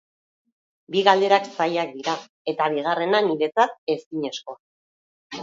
Bi 0.95 1.03
galderak 1.07 1.45
zailak 1.57 1.91
dira, 1.99 2.15
eta 2.55 2.71
bigarrena, 2.77 3.21
niretzat, 3.29 3.79
ezinezkoa. 3.99 4.59